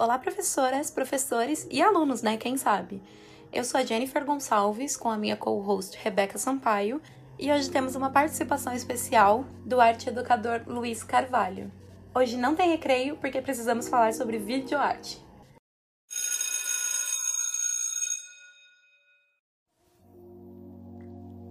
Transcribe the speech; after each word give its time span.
Olá, 0.00 0.16
professoras, 0.16 0.92
professores 0.92 1.66
e 1.68 1.82
alunos, 1.82 2.22
né? 2.22 2.36
Quem 2.36 2.56
sabe? 2.56 3.02
Eu 3.52 3.64
sou 3.64 3.80
a 3.80 3.84
Jennifer 3.84 4.24
Gonçalves, 4.24 4.96
com 4.96 5.10
a 5.10 5.18
minha 5.18 5.36
co-host 5.36 5.98
Rebeca 6.00 6.38
Sampaio, 6.38 7.02
e 7.36 7.50
hoje 7.50 7.68
temos 7.68 7.96
uma 7.96 8.08
participação 8.08 8.72
especial 8.72 9.44
do 9.66 9.80
arte 9.80 10.08
educador 10.08 10.62
Luiz 10.68 11.02
Carvalho. 11.02 11.68
Hoje 12.14 12.36
não 12.36 12.54
tem 12.54 12.70
recreio 12.70 13.16
porque 13.16 13.42
precisamos 13.42 13.88
falar 13.88 14.14
sobre 14.14 14.38
videoarte. 14.38 15.20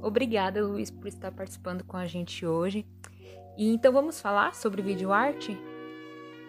Obrigada, 0.01 0.65
Luiz, 0.65 0.89
por 0.89 1.09
estar 1.09 1.33
participando 1.33 1.83
com 1.83 1.97
a 1.97 2.07
gente 2.07 2.45
hoje. 2.45 2.87
E 3.57 3.73
então 3.73 3.91
vamos 3.91 4.21
falar 4.21 4.55
sobre 4.55 4.81
videoarte? 4.81 5.59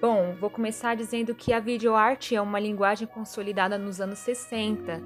Bom, 0.00 0.36
vou 0.38 0.48
começar 0.48 0.94
dizendo 0.94 1.34
que 1.34 1.52
a 1.52 1.58
videoarte 1.58 2.36
é 2.36 2.40
uma 2.40 2.60
linguagem 2.60 3.04
consolidada 3.08 3.76
nos 3.76 4.00
anos 4.00 4.20
60, 4.20 5.02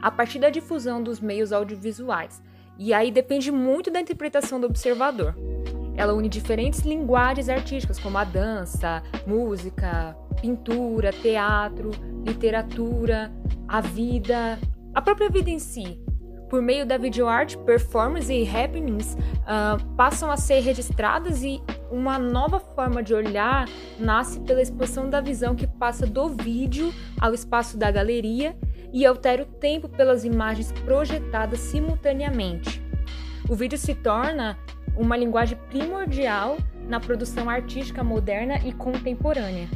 a 0.00 0.10
partir 0.12 0.38
da 0.38 0.48
difusão 0.48 1.02
dos 1.02 1.18
meios 1.18 1.52
audiovisuais, 1.52 2.40
e 2.78 2.94
aí 2.94 3.10
depende 3.10 3.50
muito 3.50 3.90
da 3.90 4.00
interpretação 4.00 4.60
do 4.60 4.68
observador. 4.68 5.34
Ela 5.96 6.14
une 6.14 6.28
diferentes 6.28 6.82
linguagens 6.82 7.48
artísticas, 7.48 7.98
como 7.98 8.16
a 8.16 8.22
dança, 8.22 9.02
música, 9.26 10.16
pintura, 10.40 11.12
teatro, 11.12 11.90
literatura, 12.24 13.32
a 13.66 13.80
vida, 13.80 14.56
a 14.94 15.02
própria 15.02 15.28
vida 15.28 15.50
em 15.50 15.58
si, 15.58 16.00
por 16.48 16.62
meio 16.62 16.86
da 16.86 16.96
videoarte, 16.96 17.58
performance 17.58 18.32
e 18.32 18.48
happenings 18.48 19.14
uh, 19.14 19.84
passam 19.96 20.30
a 20.30 20.36
ser 20.36 20.60
registradas 20.60 21.42
e 21.42 21.60
uma 21.90 22.18
nova 22.18 22.60
forma 22.60 23.02
de 23.02 23.14
olhar 23.14 23.68
nasce 23.98 24.40
pela 24.40 24.62
expansão 24.62 25.08
da 25.08 25.20
visão 25.20 25.54
que 25.54 25.66
passa 25.66 26.06
do 26.06 26.28
vídeo 26.28 26.92
ao 27.20 27.34
espaço 27.34 27.76
da 27.76 27.90
galeria 27.90 28.56
e 28.92 29.04
altera 29.04 29.42
o 29.42 29.46
tempo 29.46 29.88
pelas 29.88 30.24
imagens 30.24 30.72
projetadas 30.72 31.60
simultaneamente. 31.60 32.82
O 33.48 33.54
vídeo 33.54 33.78
se 33.78 33.94
torna 33.94 34.58
uma 34.96 35.16
linguagem 35.16 35.58
primordial 35.68 36.56
na 36.88 36.98
produção 36.98 37.48
artística 37.48 38.02
moderna 38.02 38.58
e 38.64 38.72
contemporânea. 38.72 39.68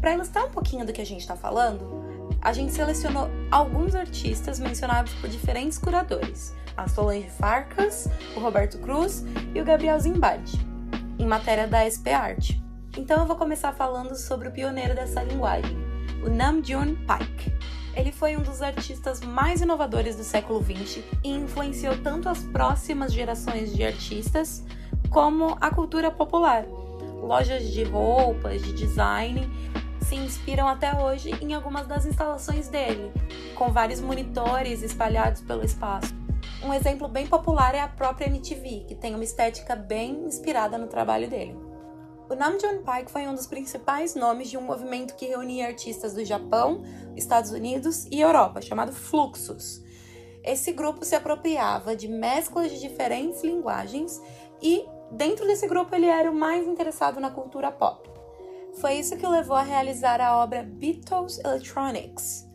Para 0.00 0.14
ilustrar 0.14 0.46
um 0.46 0.50
pouquinho 0.50 0.84
do 0.84 0.92
que 0.92 1.00
a 1.00 1.06
gente 1.06 1.20
está 1.20 1.36
falando, 1.36 2.02
a 2.40 2.52
gente 2.52 2.72
selecionou 2.72 3.30
alguns 3.50 3.94
artistas 3.94 4.58
mencionados 4.58 5.12
por 5.14 5.30
diferentes 5.30 5.78
curadores, 5.78 6.54
a 6.76 6.88
Solange 6.88 7.28
Farcas, 7.30 8.08
o 8.34 8.40
Roberto 8.40 8.78
Cruz 8.78 9.24
e 9.54 9.60
o 9.60 9.64
Gabriel 9.64 10.00
Zimbad, 10.00 10.42
em 11.22 11.26
matéria 11.26 11.68
da 11.68 11.86
SP 11.86 12.10
Art. 12.10 12.50
Então 12.96 13.20
eu 13.20 13.26
vou 13.26 13.36
começar 13.36 13.72
falando 13.72 14.16
sobre 14.16 14.48
o 14.48 14.50
pioneiro 14.50 14.92
dessa 14.92 15.22
linguagem, 15.22 15.76
o 16.26 16.28
Namjoon 16.28 16.96
Paik. 17.06 17.52
Ele 17.94 18.10
foi 18.10 18.36
um 18.36 18.42
dos 18.42 18.60
artistas 18.60 19.20
mais 19.20 19.60
inovadores 19.60 20.16
do 20.16 20.24
século 20.24 20.60
XX 20.60 21.04
e 21.22 21.30
influenciou 21.30 21.96
tanto 21.98 22.28
as 22.28 22.40
próximas 22.40 23.12
gerações 23.12 23.72
de 23.72 23.84
artistas 23.84 24.64
como 25.10 25.56
a 25.60 25.70
cultura 25.70 26.10
popular. 26.10 26.64
Lojas 27.22 27.70
de 27.70 27.84
roupas, 27.84 28.60
de 28.60 28.72
design 28.72 29.48
se 30.00 30.16
inspiram 30.16 30.66
até 30.66 30.92
hoje 30.92 31.30
em 31.40 31.54
algumas 31.54 31.86
das 31.86 32.04
instalações 32.04 32.66
dele, 32.66 33.12
com 33.54 33.70
vários 33.70 34.00
monitores 34.00 34.82
espalhados 34.82 35.40
pelo 35.40 35.64
espaço. 35.64 36.21
Um 36.64 36.72
exemplo 36.72 37.08
bem 37.08 37.26
popular 37.26 37.74
é 37.74 37.80
a 37.80 37.88
própria 37.88 38.26
MTV, 38.26 38.84
que 38.86 38.94
tem 38.94 39.16
uma 39.16 39.24
estética 39.24 39.74
bem 39.74 40.24
inspirada 40.24 40.78
no 40.78 40.86
trabalho 40.86 41.28
dele. 41.28 41.56
O 42.30 42.36
Namjoon 42.36 42.84
Paik 42.84 43.10
foi 43.10 43.26
um 43.26 43.34
dos 43.34 43.48
principais 43.48 44.14
nomes 44.14 44.48
de 44.48 44.56
um 44.56 44.62
movimento 44.62 45.16
que 45.16 45.26
reunia 45.26 45.66
artistas 45.66 46.14
do 46.14 46.24
Japão, 46.24 46.84
Estados 47.16 47.50
Unidos 47.50 48.06
e 48.12 48.20
Europa, 48.20 48.62
chamado 48.62 48.92
Fluxus. 48.92 49.82
Esse 50.44 50.72
grupo 50.72 51.04
se 51.04 51.16
apropriava 51.16 51.96
de 51.96 52.06
mesclas 52.06 52.70
de 52.70 52.78
diferentes 52.78 53.42
linguagens 53.42 54.22
e, 54.62 54.86
dentro 55.10 55.44
desse 55.48 55.66
grupo, 55.66 55.92
ele 55.96 56.06
era 56.06 56.30
o 56.30 56.34
mais 56.34 56.64
interessado 56.64 57.18
na 57.18 57.30
cultura 57.30 57.72
pop. 57.72 58.08
Foi 58.74 58.94
isso 58.94 59.16
que 59.16 59.26
o 59.26 59.30
levou 59.30 59.56
a 59.56 59.62
realizar 59.62 60.20
a 60.20 60.36
obra 60.36 60.62
Beatles 60.62 61.38
Electronics, 61.40 62.46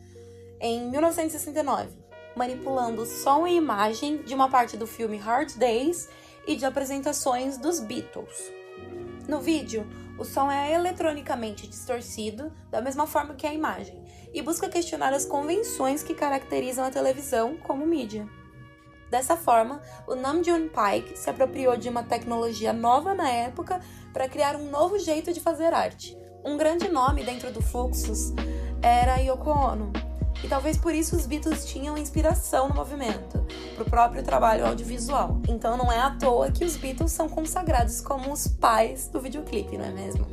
em 0.62 0.90
1969, 0.90 2.06
manipulando 2.37 3.05
som 3.05 3.45
e 3.47 3.55
imagem 3.55 4.21
de 4.21 4.33
uma 4.33 4.49
parte 4.49 4.77
do 4.77 4.87
filme 4.87 5.17
Hard 5.17 5.53
Days 5.55 6.07
e 6.45 6.55
de 6.55 6.65
apresentações 6.65 7.57
dos 7.57 7.79
Beatles. 7.79 8.51
No 9.27 9.41
vídeo, 9.41 9.85
o 10.17 10.23
som 10.23 10.49
é 10.49 10.73
eletronicamente 10.73 11.67
distorcido, 11.67 12.51
da 12.71 12.79
mesma 12.81 13.05
forma 13.05 13.33
que 13.33 13.45
a 13.45 13.53
imagem, 13.53 14.01
e 14.33 14.41
busca 14.41 14.69
questionar 14.69 15.13
as 15.13 15.25
convenções 15.25 16.01
que 16.01 16.13
caracterizam 16.13 16.85
a 16.85 16.91
televisão 16.91 17.57
como 17.57 17.85
mídia. 17.85 18.27
Dessa 19.09 19.37
forma, 19.37 19.81
o 20.05 20.15
Namjoon 20.15 20.69
Paik 20.69 21.17
se 21.17 21.29
apropriou 21.29 21.77
de 21.77 21.89
uma 21.89 22.03
tecnologia 22.03 22.73
nova 22.73 23.13
na 23.13 23.29
época 23.29 23.81
para 24.13 24.27
criar 24.27 24.55
um 24.55 24.69
novo 24.69 24.99
jeito 24.99 25.33
de 25.33 25.39
fazer 25.39 25.73
arte. 25.73 26.17
Um 26.43 26.57
grande 26.57 26.89
nome 26.89 27.23
dentro 27.23 27.51
do 27.51 27.61
Fluxus 27.61 28.33
era 28.81 29.17
Yoko 29.17 29.49
Ono, 29.49 29.91
e 30.43 30.47
talvez 30.47 30.77
por 30.77 30.93
isso 30.93 31.15
os 31.15 31.25
Beatles 31.25 31.65
tinham 31.65 31.97
inspiração 31.97 32.69
no 32.69 32.75
movimento, 32.75 33.45
para 33.75 33.83
o 33.83 33.89
próprio 33.89 34.23
trabalho 34.23 34.65
audiovisual. 34.65 35.41
Então 35.47 35.77
não 35.77 35.91
é 35.91 35.99
à 35.99 36.11
toa 36.11 36.51
que 36.51 36.63
os 36.63 36.77
Beatles 36.77 37.11
são 37.11 37.27
consagrados 37.27 38.01
como 38.01 38.31
os 38.31 38.47
pais 38.47 39.07
do 39.07 39.19
videoclipe, 39.19 39.77
não 39.77 39.85
é 39.85 39.91
mesmo? 39.91 40.25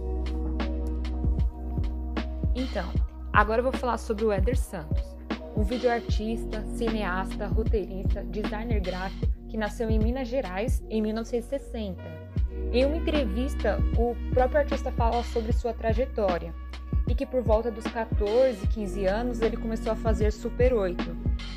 Então, 2.54 2.88
agora 3.32 3.60
eu 3.60 3.64
vou 3.64 3.72
falar 3.72 3.98
sobre 3.98 4.24
o 4.24 4.32
Éder 4.32 4.56
Santos 4.56 5.14
um 5.56 5.62
videoartista, 5.62 6.64
cineasta, 6.76 7.46
roteirista, 7.46 8.24
designer 8.24 8.80
gráfico 8.80 9.32
que 9.48 9.56
nasceu 9.56 9.88
em 9.88 9.98
Minas 9.98 10.28
Gerais 10.28 10.82
em 10.90 11.00
1960. 11.00 12.02
Em 12.72 12.84
uma 12.84 12.96
entrevista, 12.96 13.78
o 13.96 14.16
próprio 14.32 14.60
artista 14.60 14.90
fala 14.92 15.22
sobre 15.22 15.52
sua 15.52 15.72
trajetória 15.72 16.52
e 17.08 17.14
que 17.14 17.26
por 17.26 17.42
volta 17.42 17.70
dos 17.70 17.84
14, 17.84 18.66
15 18.66 19.06
anos 19.06 19.40
ele 19.40 19.56
começou 19.56 19.92
a 19.92 19.96
fazer 19.96 20.30
Super 20.30 20.72
8. 20.72 21.04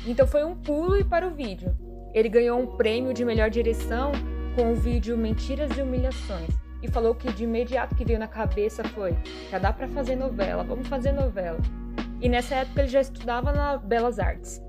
Então 0.06 0.26
foi 0.26 0.44
um 0.44 0.54
pulo 0.54 0.96
e 0.96 1.04
para 1.04 1.26
o 1.26 1.34
vídeo. 1.34 1.76
Ele 2.14 2.28
ganhou 2.28 2.60
um 2.60 2.76
prêmio 2.76 3.12
de 3.12 3.24
melhor 3.24 3.50
direção 3.50 4.12
com 4.54 4.72
o 4.72 4.74
vídeo 4.74 5.16
Mentiras 5.16 5.76
e 5.76 5.82
Humilhações 5.82 6.50
e 6.82 6.88
falou 6.88 7.14
que 7.14 7.32
de 7.32 7.44
imediato 7.44 7.94
que 7.94 8.04
veio 8.04 8.18
na 8.18 8.28
cabeça 8.28 8.84
foi: 8.84 9.16
já 9.50 9.58
dá 9.58 9.72
para 9.72 9.88
fazer 9.88 10.16
novela, 10.16 10.64
vamos 10.64 10.88
fazer 10.88 11.12
novela 11.12 11.58
e 12.20 12.28
nessa 12.28 12.56
época 12.56 12.82
ele 12.82 12.88
já 12.88 13.00
estudava 13.00 13.52
na 13.52 13.76
Belas 13.76 14.18
Artes. 14.18 14.62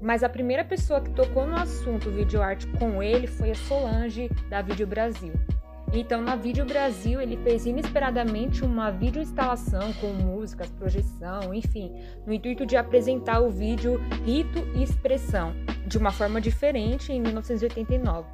Mas 0.00 0.22
a 0.22 0.28
primeira 0.28 0.64
pessoa 0.64 1.00
que 1.00 1.10
tocou 1.10 1.46
no 1.46 1.56
assunto 1.56 2.10
videoarte 2.10 2.66
com 2.78 3.02
ele 3.02 3.26
foi 3.26 3.50
a 3.50 3.54
Solange, 3.54 4.28
da 4.50 4.60
Vídeo 4.60 4.86
Brasil. 4.86 5.32
Então, 5.98 6.20
na 6.20 6.36
Vídeo 6.36 6.66
Brasil, 6.66 7.22
ele 7.22 7.38
fez 7.38 7.64
inesperadamente 7.64 8.62
uma 8.62 8.90
videoinstalação 8.90 9.94
com 9.94 10.08
músicas, 10.08 10.68
projeção, 10.68 11.54
enfim, 11.54 11.90
no 12.26 12.34
intuito 12.34 12.66
de 12.66 12.76
apresentar 12.76 13.40
o 13.40 13.48
vídeo 13.48 13.98
Rito 14.22 14.58
e 14.74 14.82
Expressão, 14.82 15.54
de 15.86 15.96
uma 15.96 16.12
forma 16.12 16.38
diferente 16.38 17.14
em 17.14 17.18
1989. 17.22 18.28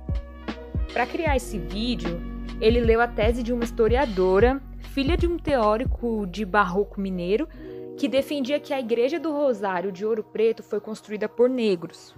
Para 0.92 1.06
criar 1.06 1.36
esse 1.36 1.56
vídeo, 1.56 2.20
ele 2.60 2.80
leu 2.80 3.00
a 3.00 3.06
tese 3.06 3.44
de 3.44 3.52
uma 3.52 3.62
historiadora, 3.62 4.60
filha 4.80 5.16
de 5.16 5.28
um 5.28 5.38
teórico 5.38 6.26
de 6.26 6.44
barroco 6.44 7.00
mineiro, 7.00 7.48
que 7.96 8.08
defendia 8.08 8.58
que 8.58 8.74
a 8.74 8.80
Igreja 8.80 9.20
do 9.20 9.30
Rosário 9.30 9.92
de 9.92 10.04
Ouro 10.04 10.24
Preto 10.24 10.64
foi 10.64 10.80
construída 10.80 11.28
por 11.28 11.48
negros. 11.48 12.12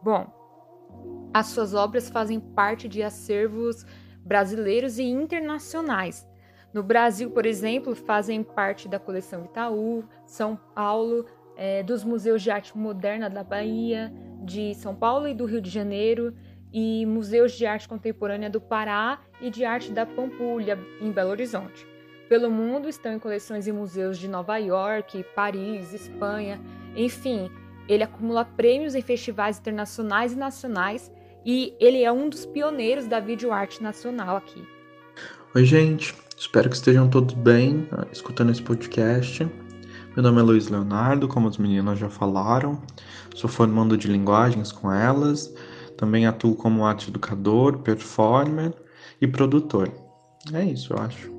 Bom, 0.00 0.28
as 1.34 1.48
suas 1.48 1.74
obras 1.74 2.08
fazem 2.08 2.38
parte 2.38 2.88
de 2.88 3.02
acervos 3.02 3.84
brasileiros 4.24 4.98
e 4.98 5.04
internacionais. 5.04 6.28
No 6.72 6.82
Brasil, 6.82 7.30
por 7.30 7.46
exemplo, 7.46 7.94
fazem 7.94 8.42
parte 8.42 8.88
da 8.88 8.98
coleção 8.98 9.44
Itaú, 9.44 10.04
São 10.26 10.56
Paulo, 10.74 11.26
é, 11.56 11.82
dos 11.82 12.04
museus 12.04 12.42
de 12.42 12.50
arte 12.50 12.76
moderna 12.76 13.28
da 13.28 13.42
Bahia, 13.42 14.12
de 14.42 14.74
São 14.74 14.94
Paulo 14.94 15.26
e 15.26 15.34
do 15.34 15.44
Rio 15.44 15.60
de 15.60 15.70
Janeiro, 15.70 16.34
e 16.72 17.04
museus 17.06 17.52
de 17.52 17.66
arte 17.66 17.88
contemporânea 17.88 18.48
do 18.48 18.60
Pará 18.60 19.20
e 19.40 19.50
de 19.50 19.64
arte 19.64 19.90
da 19.92 20.06
Pampulha, 20.06 20.78
em 21.00 21.10
Belo 21.10 21.30
Horizonte 21.30 21.90
pelo 22.30 22.48
mundo, 22.48 22.88
estão 22.88 23.12
em 23.12 23.18
coleções 23.18 23.66
e 23.66 23.72
museus 23.72 24.16
de 24.16 24.28
Nova 24.28 24.56
York, 24.56 25.24
Paris, 25.34 25.92
Espanha, 25.92 26.60
enfim, 26.94 27.50
ele 27.88 28.04
acumula 28.04 28.44
prêmios 28.44 28.94
em 28.94 29.02
festivais 29.02 29.58
internacionais 29.58 30.32
e 30.32 30.36
nacionais 30.36 31.10
e 31.44 31.74
ele 31.80 32.02
é 32.02 32.12
um 32.12 32.28
dos 32.28 32.44
pioneiros 32.46 33.06
da 33.06 33.20
videoarte 33.20 33.82
nacional 33.82 34.36
aqui. 34.36 34.62
Oi, 35.54 35.64
gente, 35.64 36.14
espero 36.36 36.68
que 36.68 36.76
estejam 36.76 37.08
todos 37.08 37.34
bem 37.34 37.88
ah, 37.92 38.06
escutando 38.12 38.50
esse 38.50 38.62
podcast. 38.62 39.48
Meu 40.14 40.22
nome 40.22 40.40
é 40.40 40.42
Luiz 40.42 40.68
Leonardo, 40.68 41.28
como 41.28 41.48
as 41.48 41.56
meninas 41.56 41.98
já 41.98 42.08
falaram, 42.08 42.80
sou 43.34 43.48
formando 43.48 43.96
de 43.96 44.08
linguagens 44.08 44.72
com 44.72 44.92
elas, 44.92 45.52
também 45.96 46.26
atuo 46.26 46.54
como 46.54 46.84
arte 46.84 47.10
educador, 47.10 47.78
performer 47.78 48.72
e 49.20 49.26
produtor. 49.26 49.90
É 50.52 50.64
isso, 50.64 50.92
eu 50.92 50.98
acho. 50.98 51.30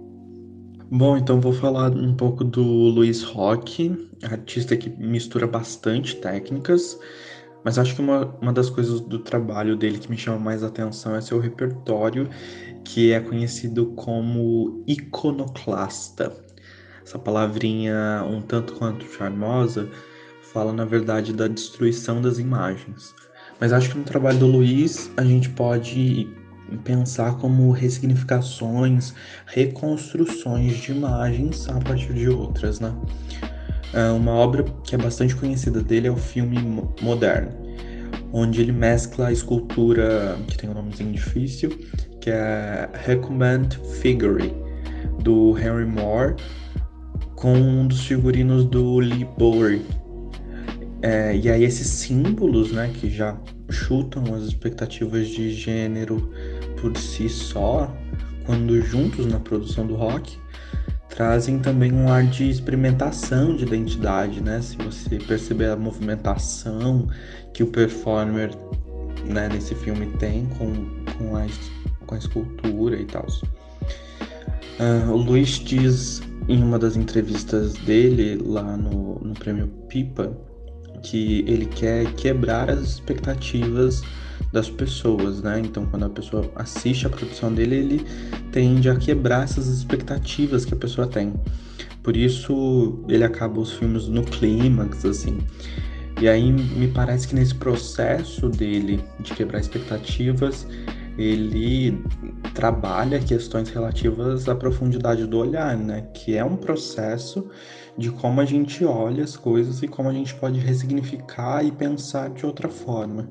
Bom, 0.90 1.16
então 1.16 1.40
vou 1.40 1.54
falar 1.54 1.92
um 1.92 2.14
pouco 2.14 2.44
do 2.44 2.62
Luiz 2.62 3.24
Roque, 3.24 4.10
artista 4.24 4.76
que 4.76 4.90
mistura 4.90 5.48
bastante 5.48 6.18
técnicas, 6.18 7.00
mas 7.64 7.78
acho 7.78 7.96
que 7.96 8.02
uma, 8.02 8.26
uma 8.42 8.54
das 8.54 8.70
coisas 8.70 9.02
do 9.02 9.20
trabalho 9.20 9.76
dele 9.76 10.00
que 10.00 10.10
me 10.10 10.18
chama 10.18 10.40
mais 10.40 10.64
atenção 10.64 11.16
é 11.16 11.22
seu 11.22 11.40
repertório, 11.40 12.30
que 12.84 13.12
é 13.12 13.20
conhecido 13.20 13.88
como 13.88 14.84
iconoclasta. 14.88 16.36
Essa 17.04 17.20
palavrinha 17.20 18.26
um 18.28 18.42
tanto 18.42 18.74
quanto 18.74 19.06
charmosa 19.06 19.90
fala, 20.42 20.74
na 20.74 20.86
verdade, 20.86 21.34
da 21.34 21.48
destruição 21.48 22.22
das 22.22 22.40
imagens. 22.40 23.14
Mas 23.60 23.72
acho 23.72 23.92
que 23.92 23.98
no 23.98 24.04
trabalho 24.04 24.40
do 24.40 24.48
Luiz 24.48 25.12
a 25.16 25.24
gente 25.24 25.50
pode 25.50 26.28
pensar 26.84 27.38
como 27.38 27.72
ressignificações, 27.72 29.14
reconstruções 29.46 30.78
de 30.78 30.92
imagens 30.92 31.68
a 31.70 31.80
partir 31.80 32.14
de 32.14 32.30
outras, 32.30 32.80
né? 32.80 32.94
É, 33.94 34.10
uma 34.12 34.32
obra 34.32 34.64
que 34.84 34.96
é 34.96 34.98
bastante 34.98 35.36
conhecida 35.36 35.82
dele 35.82 36.08
é 36.08 36.12
o 36.12 36.16
filme 36.16 36.58
Moderno, 37.02 37.52
onde 38.32 38.62
ele 38.62 38.72
mescla 38.72 39.28
a 39.28 39.32
escultura, 39.32 40.38
que 40.48 40.58
tem 40.58 40.70
um 40.70 40.74
nomezinho 40.74 41.12
difícil, 41.12 41.70
que 42.22 42.30
é 42.30 42.90
Recommend 42.94 43.78
Figure, 44.02 44.54
do 45.22 45.58
Henry 45.58 45.86
Moore, 45.86 46.36
com 47.36 47.54
um 47.54 47.88
dos 47.88 48.06
figurinos 48.06 48.64
do 48.66 49.00
Lee 49.00 49.28
Bowery. 49.38 49.82
É, 51.02 51.36
e 51.36 51.50
aí 51.50 51.64
esses 51.64 51.88
símbolos, 51.88 52.72
né, 52.72 52.92
que 52.94 53.10
já 53.10 53.36
chutam 53.70 54.24
as 54.36 54.44
expectativas 54.44 55.28
de 55.28 55.52
gênero 55.52 56.32
por 56.80 56.96
si 56.96 57.28
só, 57.28 57.92
quando 58.46 58.80
juntos 58.82 59.26
na 59.26 59.40
produção 59.40 59.88
do 59.88 59.96
rock, 59.96 60.38
trazem 61.12 61.60
também 61.60 61.92
um 61.92 62.10
ar 62.10 62.26
de 62.26 62.50
experimentação 62.50 63.56
de 63.56 63.64
identidade, 63.64 64.42
né? 64.42 64.62
Se 64.62 64.76
você 64.78 65.20
perceber 65.20 65.70
a 65.70 65.76
movimentação 65.76 67.08
que 67.54 67.62
o 67.62 67.68
performer 67.68 68.52
né, 69.26 69.48
nesse 69.50 69.76
filme 69.76 70.08
tem 70.18 70.48
com, 70.58 70.74
com, 71.18 71.36
a, 71.36 71.46
com 72.08 72.16
a 72.16 72.18
escultura 72.18 73.00
e 73.00 73.06
tal. 73.06 73.28
Uh, 74.80 75.12
o 75.12 75.18
Luiz 75.18 75.60
diz 75.60 76.22
em 76.48 76.64
uma 76.64 76.80
das 76.80 76.96
entrevistas 76.96 77.74
dele 77.74 78.42
lá 78.44 78.76
no, 78.76 79.20
no 79.20 79.34
prêmio 79.34 79.68
Pipa 79.88 80.36
que 81.04 81.44
ele 81.48 81.66
quer 81.66 82.12
quebrar 82.14 82.70
as 82.70 82.82
expectativas 82.82 84.02
das 84.52 84.70
pessoas, 84.70 85.42
né? 85.42 85.60
Então, 85.60 85.86
quando 85.86 86.06
a 86.06 86.10
pessoa 86.10 86.50
assiste 86.56 87.08
a 87.08 87.10
produção 87.10 87.54
dele, 87.54 87.76
ele 87.76 88.06
tende 88.52 88.90
a 88.90 88.96
quebrar 88.96 89.44
essas 89.44 89.68
expectativas 89.68 90.66
que 90.66 90.74
a 90.74 90.78
pessoa 90.78 91.08
tem. 91.08 91.34
Por 92.04 92.18
isso, 92.18 93.04
ele 93.08 93.24
acaba 93.24 93.60
os 93.60 93.74
filmes 93.74 94.08
no 94.08 94.24
clímax, 94.24 95.06
assim. 95.06 95.38
E 96.20 96.28
aí, 96.28 96.52
me 96.52 96.88
parece 96.88 97.28
que 97.28 97.36
nesse 97.36 97.56
processo 97.56 98.50
dele 98.50 99.04
de 99.20 99.34
quebrar 99.34 99.60
expectativas, 99.60 100.68
ele 101.18 102.04
trabalha 102.54 103.20
questões 103.20 103.70
relativas 103.70 104.48
à 104.50 104.56
profundidade 104.56 105.26
do 105.26 105.38
olhar, 105.38 105.78
né? 105.78 106.08
Que 106.14 106.36
é 106.36 106.44
um 106.44 106.56
processo 106.56 107.50
de 107.98 108.10
como 108.10 108.42
a 108.42 108.46
gente 108.46 108.84
olha 108.86 109.24
as 109.24 109.36
coisas 109.36 109.84
e 109.84 109.88
como 109.88 110.10
a 110.10 110.14
gente 110.14 110.34
pode 110.36 110.60
ressignificar 110.60 111.64
e 111.64 111.72
pensar 111.72 112.30
de 112.30 112.46
outra 112.46 112.70
forma 112.70 113.28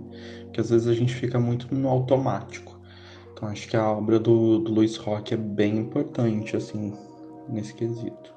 que 0.53 0.61
às 0.61 0.71
vezes 0.71 0.87
a 0.87 0.95
gente 0.95 1.15
fica 1.15 1.39
muito 1.39 1.73
no 1.75 1.89
automático. 1.89 2.70
Então 3.41 3.49
acho 3.49 3.67
que 3.69 3.77
a 3.77 3.91
obra 3.91 4.21
do, 4.21 4.59
do 4.59 4.71
Luiz 4.71 4.99
Roque 4.99 5.33
é 5.33 5.37
bem 5.37 5.79
importante, 5.79 6.59
assim, 6.59 6.95
nesse 7.49 7.73
quesito. 7.73 8.35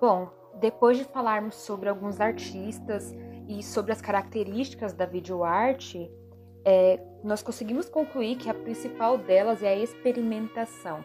Bom, 0.00 0.30
depois 0.58 0.96
de 0.96 1.04
falarmos 1.04 1.56
sobre 1.56 1.90
alguns 1.90 2.22
artistas 2.22 3.14
e 3.46 3.62
sobre 3.62 3.92
as 3.92 4.00
características 4.00 4.94
da 4.94 5.04
videoarte, 5.04 6.10
é, 6.64 6.98
nós 7.22 7.42
conseguimos 7.42 7.86
concluir 7.86 8.36
que 8.36 8.48
a 8.48 8.54
principal 8.54 9.18
delas 9.18 9.62
é 9.62 9.68
a 9.68 9.76
experimentação. 9.76 11.04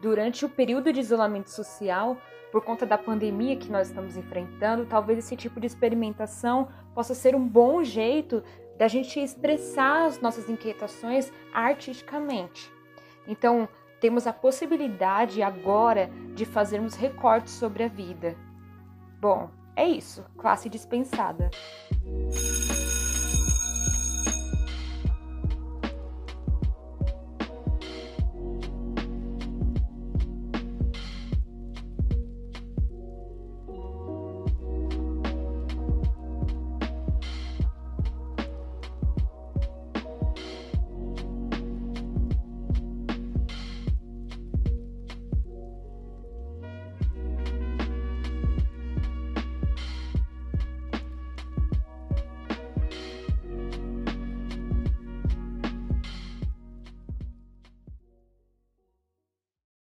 Durante 0.00 0.44
o 0.44 0.48
período 0.48 0.92
de 0.92 1.00
isolamento 1.00 1.50
social, 1.50 2.16
por 2.52 2.62
conta 2.62 2.86
da 2.86 2.96
pandemia 2.96 3.56
que 3.56 3.68
nós 3.68 3.88
estamos 3.88 4.16
enfrentando, 4.16 4.86
talvez 4.86 5.18
esse 5.18 5.34
tipo 5.34 5.58
de 5.58 5.66
experimentação 5.66 6.68
possa 6.94 7.14
ser 7.16 7.34
um 7.34 7.48
bom 7.48 7.82
jeito 7.82 8.44
da 8.76 8.88
gente 8.88 9.18
expressar 9.20 10.06
as 10.06 10.20
nossas 10.20 10.48
inquietações 10.48 11.32
artisticamente. 11.52 12.70
Então, 13.26 13.68
temos 14.00 14.26
a 14.26 14.32
possibilidade 14.32 15.42
agora 15.42 16.10
de 16.34 16.44
fazermos 16.44 16.94
recortes 16.94 17.54
sobre 17.54 17.84
a 17.84 17.88
vida. 17.88 18.36
Bom, 19.20 19.50
é 19.74 19.86
isso, 19.86 20.24
classe 20.36 20.68
dispensada. 20.68 21.50